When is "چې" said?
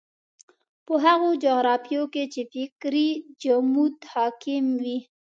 2.33-2.41